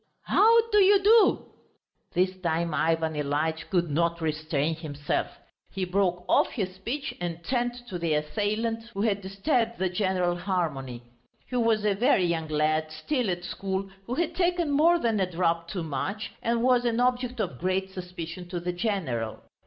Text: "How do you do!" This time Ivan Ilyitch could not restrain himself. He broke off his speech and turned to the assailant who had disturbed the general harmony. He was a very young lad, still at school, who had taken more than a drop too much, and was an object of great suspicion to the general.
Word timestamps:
"How 0.23 0.67
do 0.71 0.79
you 0.79 1.03
do!" 1.03 1.45
This 2.15 2.35
time 2.41 2.73
Ivan 2.73 3.13
Ilyitch 3.13 3.69
could 3.69 3.91
not 3.91 4.19
restrain 4.19 4.73
himself. 4.73 5.27
He 5.69 5.85
broke 5.85 6.25
off 6.27 6.47
his 6.49 6.73
speech 6.73 7.13
and 7.21 7.43
turned 7.43 7.75
to 7.87 7.99
the 7.99 8.15
assailant 8.15 8.85
who 8.95 9.03
had 9.03 9.21
disturbed 9.21 9.77
the 9.77 9.89
general 9.89 10.35
harmony. 10.35 11.03
He 11.47 11.55
was 11.57 11.85
a 11.85 11.93
very 11.93 12.25
young 12.25 12.47
lad, 12.47 12.91
still 12.91 13.29
at 13.29 13.43
school, 13.43 13.91
who 14.07 14.15
had 14.15 14.33
taken 14.33 14.71
more 14.71 14.97
than 14.97 15.19
a 15.19 15.29
drop 15.29 15.67
too 15.67 15.83
much, 15.83 16.31
and 16.41 16.63
was 16.63 16.83
an 16.83 16.99
object 16.99 17.39
of 17.39 17.59
great 17.59 17.91
suspicion 17.91 18.49
to 18.49 18.59
the 18.59 18.73
general. 18.73 19.43